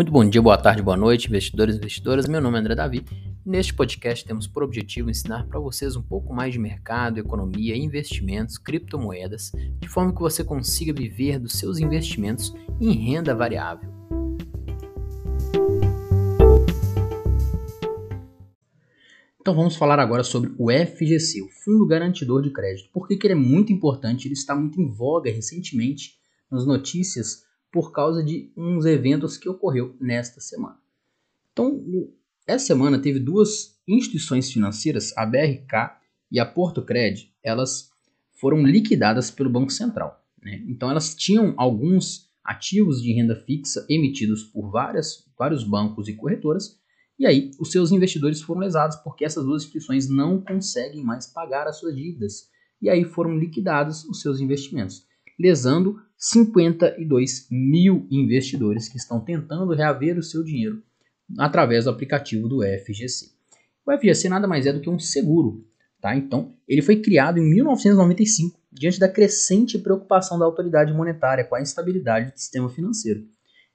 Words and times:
Muito 0.00 0.12
bom 0.12 0.26
dia, 0.26 0.40
boa 0.40 0.56
tarde, 0.56 0.80
boa 0.80 0.96
noite, 0.96 1.28
investidores 1.28 1.74
e 1.74 1.78
investidoras. 1.78 2.26
Meu 2.26 2.40
nome 2.40 2.56
é 2.56 2.60
André 2.60 2.74
Davi. 2.74 3.04
Neste 3.44 3.74
podcast 3.74 4.24
temos 4.24 4.46
por 4.46 4.62
objetivo 4.62 5.10
ensinar 5.10 5.46
para 5.46 5.60
vocês 5.60 5.94
um 5.94 6.00
pouco 6.00 6.32
mais 6.32 6.54
de 6.54 6.58
mercado, 6.58 7.18
economia, 7.18 7.76
investimentos, 7.76 8.56
criptomoedas, 8.56 9.52
de 9.78 9.86
forma 9.88 10.14
que 10.14 10.20
você 10.22 10.42
consiga 10.42 10.90
viver 10.90 11.38
dos 11.38 11.52
seus 11.52 11.78
investimentos 11.78 12.50
em 12.80 12.92
renda 12.92 13.34
variável. 13.34 13.90
Então 19.38 19.54
vamos 19.54 19.76
falar 19.76 20.00
agora 20.00 20.24
sobre 20.24 20.50
o 20.58 20.70
FGC, 20.70 21.42
o 21.42 21.48
Fundo 21.62 21.86
Garantidor 21.86 22.40
de 22.40 22.50
Crédito. 22.50 22.88
Por 22.90 23.06
que, 23.06 23.18
que 23.18 23.26
ele 23.26 23.34
é 23.34 23.36
muito 23.36 23.70
importante? 23.70 24.26
Ele 24.26 24.32
está 24.32 24.56
muito 24.56 24.80
em 24.80 24.88
voga 24.88 25.30
recentemente 25.30 26.18
nas 26.50 26.64
notícias 26.64 27.49
por 27.72 27.92
causa 27.92 28.22
de 28.22 28.52
uns 28.56 28.84
eventos 28.84 29.36
que 29.36 29.48
ocorreu 29.48 29.96
nesta 30.00 30.40
semana. 30.40 30.78
Então, 31.52 31.84
essa 32.46 32.66
semana 32.66 32.98
teve 32.98 33.18
duas 33.18 33.78
instituições 33.86 34.50
financeiras, 34.52 35.16
a 35.16 35.24
BRK 35.24 35.98
e 36.30 36.40
a 36.40 36.46
Porto 36.46 36.82
Cred, 36.82 37.32
elas 37.42 37.90
foram 38.40 38.64
liquidadas 38.64 39.30
pelo 39.30 39.50
Banco 39.50 39.70
Central. 39.70 40.24
Né? 40.42 40.64
Então, 40.66 40.90
elas 40.90 41.14
tinham 41.14 41.54
alguns 41.56 42.28
ativos 42.44 43.02
de 43.02 43.12
renda 43.12 43.36
fixa 43.36 43.84
emitidos 43.88 44.44
por 44.44 44.70
várias, 44.70 45.28
vários 45.38 45.62
bancos 45.62 46.08
e 46.08 46.14
corretoras, 46.14 46.78
e 47.18 47.26
aí 47.26 47.50
os 47.60 47.70
seus 47.70 47.92
investidores 47.92 48.40
foram 48.40 48.62
lesados 48.62 48.96
porque 48.96 49.24
essas 49.24 49.44
duas 49.44 49.62
instituições 49.62 50.08
não 50.08 50.40
conseguem 50.40 51.04
mais 51.04 51.26
pagar 51.26 51.66
as 51.66 51.78
suas 51.78 51.94
dívidas, 51.94 52.48
e 52.80 52.88
aí 52.88 53.04
foram 53.04 53.38
liquidados 53.38 54.04
os 54.06 54.22
seus 54.22 54.40
investimentos 54.40 55.06
lesando 55.40 55.98
52 56.18 57.46
mil 57.50 58.06
investidores 58.10 58.88
que 58.88 58.98
estão 58.98 59.20
tentando 59.20 59.72
reaver 59.72 60.18
o 60.18 60.22
seu 60.22 60.44
dinheiro 60.44 60.82
através 61.38 61.84
do 61.84 61.90
aplicativo 61.90 62.46
do 62.46 62.60
FGC. 62.62 63.30
O 63.86 63.96
FGC 63.96 64.28
nada 64.28 64.46
mais 64.46 64.66
é 64.66 64.72
do 64.72 64.80
que 64.80 64.90
um 64.90 64.98
seguro, 64.98 65.66
tá? 66.00 66.14
Então, 66.14 66.54
ele 66.68 66.82
foi 66.82 66.96
criado 66.96 67.38
em 67.38 67.48
1995 67.48 68.60
diante 68.70 69.00
da 69.00 69.08
crescente 69.08 69.78
preocupação 69.78 70.38
da 70.38 70.44
autoridade 70.44 70.92
monetária 70.92 71.44
com 71.44 71.54
a 71.54 71.62
instabilidade 71.62 72.32
do 72.32 72.38
sistema 72.38 72.68
financeiro. 72.68 73.26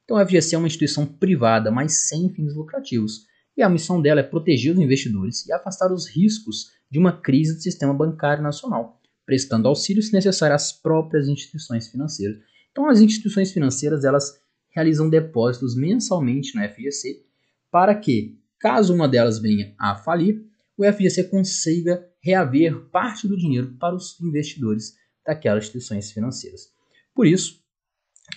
Então, 0.03 0.17
o 0.17 0.25
FGC 0.25 0.53
é 0.53 0.57
uma 0.59 0.67
instituição 0.67 1.05
privada, 1.05 1.71
mas 1.71 2.07
sem 2.07 2.29
fins 2.29 2.55
lucrativos, 2.55 3.25
e 3.57 3.63
a 3.63 3.69
missão 3.69 3.99
dela 4.01 4.19
é 4.19 4.23
proteger 4.23 4.73
os 4.73 4.79
investidores 4.79 5.47
e 5.47 5.51
afastar 5.51 5.91
os 5.91 6.07
riscos 6.07 6.71
de 6.91 6.99
uma 6.99 7.11
crise 7.11 7.55
do 7.55 7.61
sistema 7.61 7.93
bancário 7.93 8.43
nacional, 8.43 8.94
prestando 9.25 9.67
auxílio, 9.67 10.03
se 10.03 10.13
necessário, 10.13 10.55
às 10.55 10.71
próprias 10.71 11.27
instituições 11.27 11.87
financeiras. 11.87 12.37
Então, 12.71 12.89
as 12.89 12.99
instituições 12.99 13.51
financeiras 13.51 14.03
elas 14.03 14.39
realizam 14.69 15.09
depósitos 15.09 15.75
mensalmente 15.75 16.55
no 16.55 16.63
FGC 16.67 17.23
para 17.71 17.95
que, 17.95 18.37
caso 18.59 18.93
uma 18.93 19.07
delas 19.07 19.39
venha 19.39 19.73
a 19.79 19.95
falir, 19.95 20.45
o 20.77 20.83
FGC 20.83 21.25
consiga 21.25 22.05
reaver 22.19 22.89
parte 22.89 23.27
do 23.27 23.37
dinheiro 23.37 23.75
para 23.79 23.95
os 23.95 24.19
investidores 24.19 24.95
daquelas 25.25 25.65
instituições 25.65 26.11
financeiras. 26.11 26.69
Por 27.13 27.25
isso, 27.25 27.63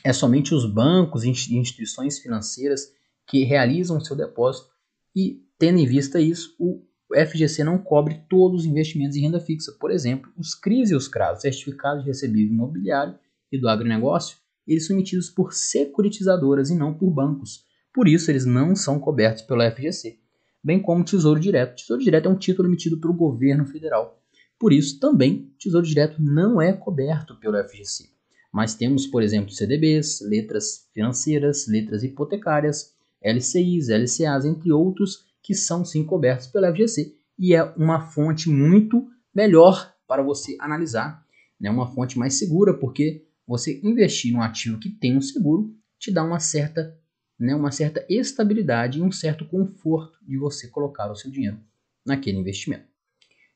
é 0.04 0.12
somente 0.12 0.54
os 0.54 0.64
bancos 0.64 1.24
e 1.24 1.28
instituições 1.28 2.18
financeiras 2.18 2.92
que 3.26 3.44
realizam 3.44 4.00
seu 4.00 4.16
depósito 4.16 4.68
e, 5.14 5.42
tendo 5.58 5.78
em 5.78 5.86
vista 5.86 6.20
isso, 6.20 6.54
o 6.58 6.82
o 7.10 7.14
FGC 7.14 7.64
não 7.64 7.78
cobre 7.78 8.22
todos 8.28 8.60
os 8.60 8.66
investimentos 8.66 9.16
em 9.16 9.22
renda 9.22 9.40
fixa. 9.40 9.72
Por 9.80 9.90
exemplo, 9.90 10.30
os 10.36 10.54
CRIs 10.54 10.90
e 10.90 10.94
os 10.94 11.08
CRAs, 11.08 11.40
certificados 11.40 12.02
de 12.02 12.08
recebível 12.08 12.52
imobiliário 12.52 13.18
e 13.50 13.58
do 13.58 13.68
agronegócio, 13.68 14.36
eles 14.66 14.86
são 14.86 14.94
emitidos 14.94 15.30
por 15.30 15.54
securitizadoras 15.54 16.68
e 16.68 16.76
não 16.76 16.92
por 16.92 17.10
bancos. 17.10 17.64
Por 17.94 18.06
isso, 18.06 18.30
eles 18.30 18.44
não 18.44 18.76
são 18.76 19.00
cobertos 19.00 19.42
pelo 19.42 19.62
FGC, 19.62 20.18
bem 20.62 20.80
como 20.80 21.02
Tesouro 21.02 21.40
Direto. 21.40 21.76
Tesouro 21.76 22.02
Direto 22.02 22.26
é 22.26 22.30
um 22.30 22.36
título 22.36 22.68
emitido 22.68 23.00
pelo 23.00 23.14
governo 23.14 23.64
federal. 23.64 24.22
Por 24.58 24.72
isso, 24.72 25.00
também, 25.00 25.50
Tesouro 25.58 25.86
Direto 25.86 26.20
não 26.20 26.60
é 26.60 26.74
coberto 26.74 27.34
pelo 27.36 27.56
FGC. 27.56 28.10
Mas 28.52 28.74
temos, 28.74 29.06
por 29.06 29.22
exemplo, 29.22 29.50
CDBs, 29.50 30.20
letras 30.20 30.88
financeiras, 30.92 31.66
letras 31.66 32.02
hipotecárias, 32.02 32.92
LCIs, 33.22 33.88
LCAs, 33.88 34.44
entre 34.44 34.70
outros, 34.72 35.24
que 35.48 35.54
são 35.54 35.82
sim 35.82 36.04
cobertos 36.04 36.46
pela 36.46 36.70
FGC 36.70 37.14
e 37.38 37.54
é 37.54 37.64
uma 37.74 38.02
fonte 38.02 38.50
muito 38.50 39.08
melhor 39.34 39.94
para 40.06 40.22
você 40.22 40.58
analisar, 40.60 41.26
né? 41.58 41.70
uma 41.70 41.90
fonte 41.90 42.18
mais 42.18 42.34
segura, 42.34 42.74
porque 42.74 43.24
você 43.46 43.80
investir 43.82 44.30
num 44.30 44.42
ativo 44.42 44.78
que 44.78 44.90
tem 44.90 45.16
um 45.16 45.22
seguro 45.22 45.74
te 45.98 46.12
dá 46.12 46.22
uma 46.22 46.38
certa, 46.38 46.94
né, 47.38 47.54
uma 47.54 47.72
certa 47.72 48.04
estabilidade 48.10 48.98
e 48.98 49.02
um 49.02 49.10
certo 49.10 49.46
conforto 49.46 50.18
de 50.22 50.36
você 50.36 50.68
colocar 50.68 51.10
o 51.10 51.16
seu 51.16 51.30
dinheiro 51.30 51.58
naquele 52.04 52.36
investimento. 52.36 52.84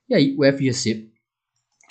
E 0.09 0.15
aí 0.15 0.35
o 0.39 0.51
FGC, 0.51 1.11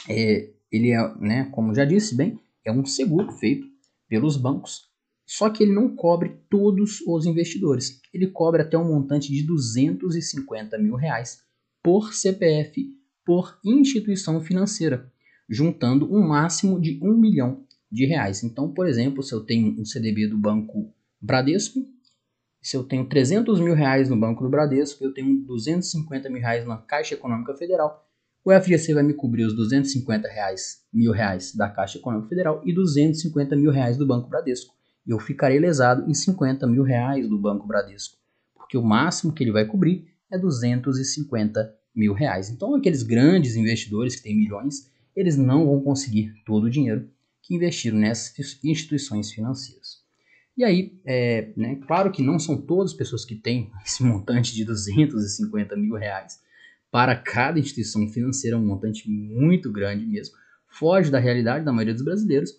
é, 0.10 0.50
ele 0.72 0.90
é, 0.90 1.16
né, 1.20 1.48
como 1.52 1.76
já 1.76 1.86
disse 1.86 2.16
bem, 2.16 2.40
é 2.66 2.72
um 2.72 2.84
seguro 2.88 3.32
feito 3.34 3.68
pelos 4.10 4.36
bancos 4.36 4.91
só 5.32 5.50
que 5.50 5.64
ele 5.64 5.74
não 5.74 5.96
cobre 5.96 6.38
todos 6.50 7.00
os 7.08 7.26
investidores. 7.26 8.02
Ele 8.14 8.28
cobre 8.28 8.64
até 8.64 8.78
um 8.78 8.86
montante 8.86 9.32
de 9.32 9.44
250 9.44 10.78
mil 10.78 10.96
reais 10.96 11.40
por 11.82 12.14
CPF 12.14 12.86
por 13.26 13.58
instituição 13.64 14.42
financeira, 14.42 15.10
juntando 15.50 16.14
um 16.14 16.20
máximo 16.28 16.78
de 16.82 17.00
um 17.02 17.18
milhão 17.18 17.66
de 17.90 18.06
reais. 18.06 18.44
Então, 18.44 18.74
por 18.74 18.86
exemplo, 18.86 19.24
se 19.24 19.34
eu 19.34 19.40
tenho 19.40 19.80
um 19.80 19.86
CDB 19.86 20.28
do 20.28 20.38
Banco 20.38 20.94
Bradesco, 21.22 21.80
se 22.62 22.76
eu 22.76 22.84
tenho 22.84 23.08
300 23.08 23.58
mil 23.62 23.74
reais 23.74 24.10
no 24.10 24.18
Banco 24.18 24.44
do 24.44 24.50
Bradesco, 24.50 25.02
eu 25.02 25.14
tenho 25.14 25.46
250 25.46 26.30
mil 26.30 26.42
reais 26.42 26.68
na 26.68 26.76
Caixa 26.76 27.14
Econômica 27.14 27.56
Federal, 27.56 28.06
o 28.44 28.52
FGC 28.52 28.94
vai 28.94 29.04
me 29.04 29.14
cobrir 29.14 29.46
os 29.46 29.56
250 29.56 30.28
reais, 30.28 30.82
mil 30.92 31.14
reais 31.14 31.56
da 31.56 31.70
Caixa 31.70 32.00
Econômica 32.00 32.28
Federal 32.28 32.62
e 32.66 32.74
250 32.74 33.56
mil 33.56 33.72
reais 33.72 33.96
do 33.96 34.06
Banco 34.06 34.28
Bradesco 34.28 34.81
eu 35.06 35.20
ficarei 35.20 35.60
lesado 35.60 36.10
em 36.10 36.14
50 36.14 36.68
mil 36.68 36.84
reais 36.84 37.28
do 37.28 37.38
Banco 37.38 37.68
Bradesco, 37.68 38.18
porque 38.56 38.78
o 38.78 38.84
máximo 38.84 39.34
que 39.34 39.44
ele 39.44 39.52
vai 39.52 39.66
cobrir 39.66 40.08
é 40.32 40.38
250 40.38 41.76
mil 41.96 42.14
reais. 42.14 42.50
Então, 42.50 42.76
aqueles 42.76 43.04
grandes 43.04 43.56
investidores 43.56 44.16
que 44.16 44.24
têm 44.24 44.38
milhões, 44.38 44.90
eles 45.16 45.36
não 45.36 45.66
vão 45.66 45.82
conseguir 45.82 46.34
todo 46.46 46.66
o 46.66 46.70
dinheiro 46.70 47.10
que 47.42 47.56
investiram 47.56 47.98
nessas 47.98 48.60
instituições 48.64 49.32
financeiras. 49.32 50.02
E 50.58 50.64
aí, 50.64 51.00
é, 51.06 51.52
né, 51.58 51.80
claro 51.88 52.12
que 52.12 52.22
não 52.22 52.38
são 52.38 52.56
todas 52.62 52.92
as 52.92 52.98
pessoas 52.98 53.26
que 53.26 53.36
têm 53.36 53.72
esse 53.86 54.04
montante 54.04 54.54
de 54.54 54.64
250 54.64 55.76
mil 55.76 55.96
reais. 55.96 56.40
Para 56.90 57.16
cada 57.16 57.60
instituição 57.60 58.08
financeira, 58.10 58.58
é 58.58 58.60
um 58.60 58.66
montante 58.66 59.10
muito 59.10 59.72
grande 59.72 60.06
mesmo. 60.06 60.36
Foge 60.68 61.10
da 61.10 61.20
realidade 61.20 61.66
da 61.66 61.72
maioria 61.72 61.94
dos 61.94 62.04
brasileiros, 62.04 62.52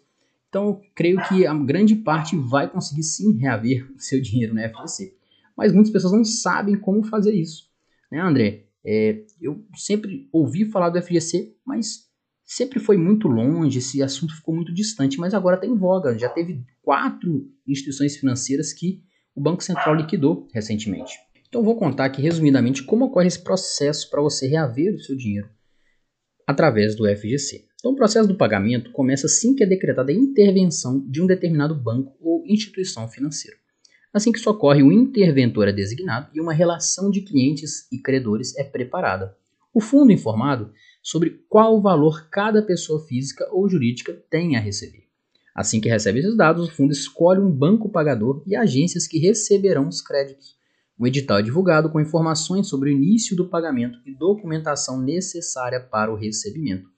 então, 0.52 0.66
eu 0.66 0.82
creio 0.94 1.18
que 1.28 1.46
a 1.46 1.54
grande 1.54 1.96
parte 1.96 2.36
vai 2.36 2.70
conseguir 2.70 3.04
sim 3.04 3.38
reaver 3.38 3.90
o 3.96 3.98
seu 3.98 4.20
dinheiro 4.20 4.52
na 4.52 4.68
FGC. 4.68 5.16
Mas 5.56 5.72
muitas 5.72 5.90
pessoas 5.90 6.12
não 6.12 6.26
sabem 6.26 6.76
como 6.76 7.02
fazer 7.02 7.32
isso. 7.32 7.70
Né, 8.10 8.20
André? 8.20 8.66
É, 8.84 9.24
eu 9.40 9.64
sempre 9.74 10.28
ouvi 10.30 10.66
falar 10.66 10.90
do 10.90 11.00
FGC, 11.00 11.56
mas 11.64 12.06
sempre 12.44 12.78
foi 12.78 12.98
muito 12.98 13.28
longe, 13.28 13.78
esse 13.78 14.02
assunto 14.02 14.36
ficou 14.36 14.54
muito 14.54 14.74
distante, 14.74 15.18
mas 15.18 15.32
agora 15.32 15.56
está 15.56 15.66
em 15.66 15.74
voga. 15.74 16.18
Já 16.18 16.28
teve 16.28 16.62
quatro 16.82 17.50
instituições 17.66 18.18
financeiras 18.18 18.74
que 18.74 19.02
o 19.34 19.40
Banco 19.40 19.64
Central 19.64 19.94
liquidou 19.94 20.48
recentemente. 20.52 21.14
Então, 21.48 21.62
vou 21.62 21.76
contar 21.76 22.04
aqui 22.04 22.20
resumidamente 22.20 22.82
como 22.82 23.06
ocorre 23.06 23.28
esse 23.28 23.42
processo 23.42 24.10
para 24.10 24.20
você 24.20 24.46
reaver 24.46 24.96
o 24.96 25.00
seu 25.00 25.16
dinheiro 25.16 25.48
através 26.46 26.94
do 26.94 27.06
FGC. 27.06 27.71
Então, 27.82 27.90
o 27.90 27.96
processo 27.96 28.28
do 28.28 28.36
pagamento 28.36 28.92
começa 28.92 29.26
assim 29.26 29.56
que 29.56 29.64
é 29.64 29.66
decretada 29.66 30.12
a 30.12 30.14
intervenção 30.14 31.00
de 31.00 31.20
um 31.20 31.26
determinado 31.26 31.74
banco 31.74 32.16
ou 32.20 32.44
instituição 32.46 33.08
financeira. 33.08 33.56
Assim 34.14 34.30
que 34.30 34.38
isso 34.38 34.48
ocorre, 34.48 34.84
o 34.84 34.92
interventor 34.92 35.66
é 35.66 35.72
designado 35.72 36.28
e 36.32 36.40
uma 36.40 36.52
relação 36.52 37.10
de 37.10 37.22
clientes 37.22 37.90
e 37.90 37.98
credores 37.98 38.56
é 38.56 38.62
preparada. 38.62 39.36
O 39.74 39.80
fundo 39.80 40.12
informado 40.12 40.70
sobre 41.02 41.44
qual 41.48 41.82
valor 41.82 42.28
cada 42.30 42.62
pessoa 42.62 43.04
física 43.04 43.48
ou 43.50 43.68
jurídica 43.68 44.16
tem 44.30 44.54
a 44.54 44.60
receber. 44.60 45.08
Assim 45.52 45.80
que 45.80 45.88
recebe 45.88 46.20
esses 46.20 46.36
dados, 46.36 46.68
o 46.68 46.70
fundo 46.70 46.92
escolhe 46.92 47.40
um 47.40 47.50
banco 47.50 47.88
pagador 47.88 48.44
e 48.46 48.54
agências 48.54 49.08
que 49.08 49.18
receberão 49.18 49.88
os 49.88 50.00
créditos. 50.00 50.56
O 50.96 51.04
edital 51.04 51.40
é 51.40 51.42
divulgado 51.42 51.90
com 51.90 52.00
informações 52.00 52.68
sobre 52.68 52.90
o 52.90 52.92
início 52.92 53.34
do 53.34 53.48
pagamento 53.48 53.98
e 54.06 54.14
documentação 54.14 55.02
necessária 55.02 55.80
para 55.80 56.12
o 56.12 56.16
recebimento. 56.16 56.91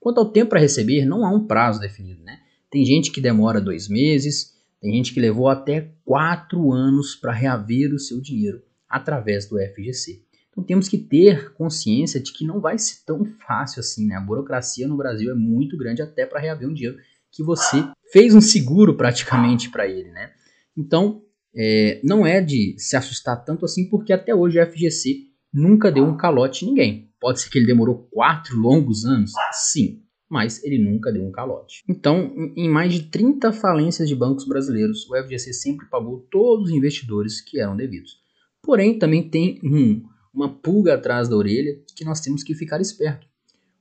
Quanto 0.00 0.18
ao 0.18 0.30
tempo 0.30 0.50
para 0.50 0.60
receber, 0.60 1.04
não 1.04 1.24
há 1.24 1.30
um 1.30 1.46
prazo 1.46 1.80
definido, 1.80 2.22
né? 2.22 2.38
Tem 2.70 2.84
gente 2.84 3.10
que 3.10 3.20
demora 3.20 3.60
dois 3.60 3.88
meses, 3.88 4.54
tem 4.80 4.94
gente 4.94 5.12
que 5.12 5.20
levou 5.20 5.48
até 5.48 5.90
quatro 6.04 6.72
anos 6.72 7.14
para 7.14 7.32
reaver 7.32 7.92
o 7.92 7.98
seu 7.98 8.20
dinheiro 8.20 8.62
através 8.88 9.46
do 9.46 9.58
FGC. 9.58 10.22
Então 10.50 10.62
temos 10.62 10.88
que 10.88 10.98
ter 10.98 11.52
consciência 11.54 12.20
de 12.20 12.32
que 12.32 12.46
não 12.46 12.60
vai 12.60 12.78
ser 12.78 13.04
tão 13.04 13.24
fácil 13.46 13.80
assim, 13.80 14.06
né? 14.06 14.16
A 14.16 14.20
burocracia 14.20 14.88
no 14.88 14.96
Brasil 14.96 15.30
é 15.30 15.34
muito 15.34 15.76
grande 15.76 16.02
até 16.02 16.26
para 16.26 16.40
reaver 16.40 16.68
um 16.68 16.74
dinheiro 16.74 16.98
que 17.30 17.42
você 17.42 17.84
fez 18.12 18.34
um 18.34 18.40
seguro 18.40 18.96
praticamente 18.96 19.70
para 19.70 19.86
ele, 19.86 20.10
né? 20.10 20.32
Então 20.76 21.22
é, 21.54 22.00
não 22.04 22.26
é 22.26 22.40
de 22.40 22.74
se 22.78 22.96
assustar 22.96 23.44
tanto 23.44 23.64
assim, 23.64 23.88
porque 23.88 24.12
até 24.12 24.34
hoje 24.34 24.60
o 24.60 24.66
FGC 24.66 25.28
nunca 25.52 25.90
deu 25.90 26.04
um 26.04 26.16
calote 26.16 26.64
em 26.64 26.68
ninguém. 26.68 27.07
Pode 27.20 27.40
ser 27.40 27.50
que 27.50 27.58
ele 27.58 27.66
demorou 27.66 28.08
quatro 28.10 28.56
longos 28.56 29.04
anos? 29.04 29.32
Sim, 29.52 30.02
mas 30.28 30.62
ele 30.62 30.78
nunca 30.78 31.12
deu 31.12 31.24
um 31.24 31.32
calote. 31.32 31.82
Então, 31.88 32.32
em 32.56 32.68
mais 32.68 32.92
de 32.92 33.04
30 33.04 33.52
falências 33.52 34.08
de 34.08 34.14
bancos 34.14 34.46
brasileiros, 34.46 35.08
o 35.08 35.16
FGC 35.16 35.52
sempre 35.52 35.86
pagou 35.86 36.26
todos 36.30 36.68
os 36.68 36.74
investidores 36.74 37.40
que 37.40 37.60
eram 37.60 37.76
devidos. 37.76 38.18
Porém, 38.62 38.98
também 38.98 39.28
tem 39.28 39.58
um, 39.64 40.04
uma 40.32 40.52
pulga 40.52 40.94
atrás 40.94 41.28
da 41.28 41.36
orelha 41.36 41.80
que 41.96 42.04
nós 42.04 42.20
temos 42.20 42.42
que 42.42 42.54
ficar 42.54 42.80
esperto. 42.80 43.26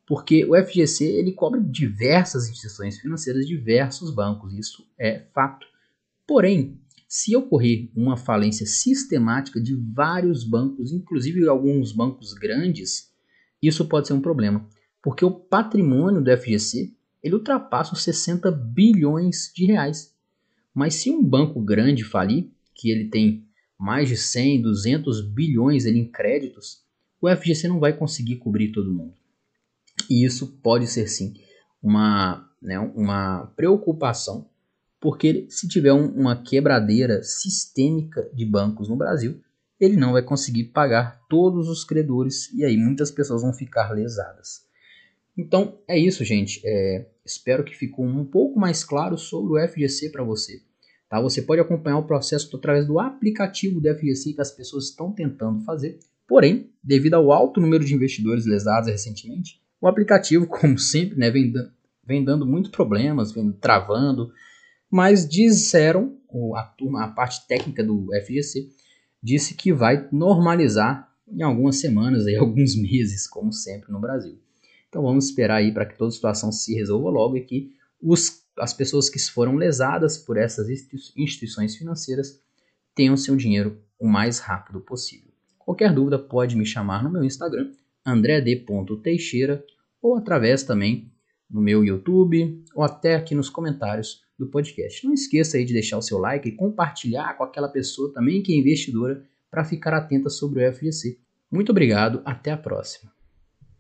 Porque 0.07 0.45
o 0.45 0.55
FGC 0.55 1.03
ele 1.03 1.33
cobre 1.33 1.61
diversas 1.61 2.47
instituições 2.47 2.97
financeiras, 2.97 3.45
diversos 3.45 4.09
bancos, 4.09 4.53
isso 4.53 4.87
é 4.97 5.25
fato. 5.33 5.67
Porém, 6.25 6.79
se 7.09 7.35
ocorrer 7.35 7.89
uma 7.93 8.15
falência 8.15 8.65
sistemática 8.65 9.61
de 9.61 9.75
vários 9.75 10.45
bancos, 10.45 10.93
inclusive 10.93 11.47
alguns 11.47 11.91
bancos 11.91 12.33
grandes, 12.33 13.06
isso 13.61 13.85
pode 13.85 14.07
ser 14.07 14.13
um 14.13 14.21
problema 14.21 14.67
porque 15.07 15.23
o 15.23 15.31
patrimônio 15.31 16.21
do 16.21 16.37
FGC 16.37 16.93
ele 17.23 17.35
ultrapassa 17.35 17.93
os 17.93 18.03
60 18.03 18.51
bilhões 18.51 19.53
de 19.55 19.65
reais. 19.65 20.13
Mas 20.73 20.95
se 20.95 21.09
um 21.09 21.23
banco 21.23 21.61
grande 21.61 22.03
falir, 22.03 22.51
que 22.75 22.91
ele 22.91 23.09
tem 23.09 23.47
mais 23.79 24.09
de 24.09 24.17
100, 24.17 24.63
200 24.63 25.21
bilhões 25.21 25.85
ele 25.85 25.99
em 25.99 26.11
créditos, 26.11 26.83
o 27.21 27.33
FGC 27.33 27.69
não 27.69 27.79
vai 27.79 27.93
conseguir 27.93 28.35
cobrir 28.35 28.73
todo 28.73 28.93
mundo. 28.93 29.13
E 30.09 30.25
isso 30.25 30.59
pode 30.61 30.87
ser 30.87 31.07
sim 31.07 31.35
uma, 31.81 32.45
né, 32.61 32.77
uma 32.77 33.47
preocupação, 33.55 34.49
porque 34.99 35.47
se 35.49 35.69
tiver 35.69 35.93
um, 35.93 36.07
uma 36.07 36.35
quebradeira 36.43 37.23
sistêmica 37.23 38.29
de 38.33 38.45
bancos 38.45 38.89
no 38.89 38.97
Brasil, 38.97 39.41
ele 39.79 39.95
não 39.95 40.13
vai 40.13 40.21
conseguir 40.21 40.65
pagar 40.65 41.21
todos 41.29 41.67
os 41.69 41.83
credores 41.83 42.51
e 42.53 42.65
aí 42.65 42.77
muitas 42.77 43.11
pessoas 43.11 43.41
vão 43.41 43.53
ficar 43.53 43.91
lesadas. 43.91 44.65
Então 45.37 45.79
é 45.87 45.97
isso, 45.97 46.23
gente. 46.25 46.61
É, 46.65 47.05
espero 47.23 47.63
que 47.63 47.75
ficou 47.75 48.05
um 48.05 48.25
pouco 48.25 48.59
mais 48.59 48.83
claro 48.83 49.17
sobre 49.17 49.53
o 49.53 49.67
FGC 49.67 50.09
para 50.09 50.23
você. 50.23 50.61
Tá? 51.07 51.21
Você 51.21 51.41
pode 51.41 51.61
acompanhar 51.61 51.99
o 51.99 52.07
processo 52.07 52.55
através 52.55 52.87
do 52.87 52.99
aplicativo 52.99 53.79
do 53.79 53.93
FGC 53.95 54.33
que 54.33 54.41
as 54.41 54.51
pessoas 54.51 54.85
estão 54.85 55.11
tentando 55.11 55.63
fazer. 55.63 55.99
Porém, 56.27 56.71
devido 56.83 57.13
ao 57.13 57.31
alto 57.31 57.61
número 57.61 57.85
de 57.85 57.93
investidores 57.93 58.45
lesados 58.45 58.89
recentemente, 58.89 59.61
o 59.79 59.87
aplicativo, 59.87 60.45
como 60.47 60.77
sempre, 60.77 61.17
né, 61.17 61.29
vem, 61.29 61.53
vem 62.05 62.23
dando 62.23 62.45
muitos 62.45 62.71
problemas, 62.71 63.31
vem 63.31 63.51
travando. 63.51 64.31
Mas 64.89 65.27
disseram, 65.27 66.17
a, 66.55 66.63
turma, 66.63 67.03
a 67.03 67.07
parte 67.09 67.45
técnica 67.47 67.83
do 67.83 68.07
FGC, 68.25 68.69
disse 69.21 69.53
que 69.55 69.73
vai 69.73 70.07
normalizar 70.11 71.11
em 71.27 71.41
algumas 71.41 71.77
semanas, 71.79 72.25
aí, 72.25 72.35
alguns 72.37 72.75
meses, 72.75 73.27
como 73.27 73.51
sempre 73.51 73.91
no 73.91 73.99
Brasil. 73.99 74.39
Então 74.89 75.01
vamos 75.01 75.25
esperar 75.25 75.57
aí 75.57 75.71
para 75.73 75.85
que 75.85 75.97
toda 75.97 76.09
a 76.09 76.13
situação 76.13 76.51
se 76.51 76.73
resolva 76.73 77.09
logo 77.09 77.35
e 77.37 77.41
que 77.41 77.71
os, 78.01 78.43
as 78.57 78.73
pessoas 78.73 79.09
que 79.09 79.19
foram 79.19 79.55
lesadas 79.55 80.17
por 80.17 80.37
essas 80.37 80.69
instituições 81.15 81.75
financeiras 81.75 82.41
tenham 82.95 83.17
seu 83.17 83.35
dinheiro 83.35 83.81
o 83.99 84.07
mais 84.07 84.39
rápido 84.39 84.79
possível. 84.79 85.31
Qualquer 85.59 85.93
dúvida 85.93 86.17
pode 86.17 86.55
me 86.55 86.65
chamar 86.65 87.03
no 87.03 87.11
meu 87.11 87.23
Instagram, 87.23 87.71
andred.teixeira, 88.05 89.63
ou 90.01 90.15
através 90.15 90.63
também 90.63 91.11
no 91.49 91.61
meu 91.61 91.83
YouTube, 91.83 92.63
ou 92.73 92.83
até 92.83 93.15
aqui 93.15 93.35
nos 93.35 93.49
comentários 93.49 94.21
do 94.37 94.49
podcast. 94.49 95.05
Não 95.05 95.13
esqueça 95.13 95.57
aí 95.57 95.65
de 95.65 95.73
deixar 95.73 95.97
o 95.97 96.01
seu 96.01 96.17
like 96.17 96.47
e 96.47 96.55
compartilhar 96.55 97.37
com 97.37 97.43
aquela 97.43 97.69
pessoa 97.69 98.13
também 98.13 98.41
que 98.41 98.53
é 98.53 98.57
investidora 98.57 99.23
para 99.49 99.65
ficar 99.65 99.93
atenta 99.93 100.29
sobre 100.29 100.65
o 100.65 100.73
FGC. 100.73 101.19
Muito 101.51 101.71
obrigado, 101.71 102.21
até 102.25 102.51
a 102.51 102.57
próxima. 102.57 103.16